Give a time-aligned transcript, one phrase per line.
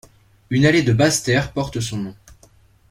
[0.49, 2.15] Une allée de Basse-Terre porte son nom.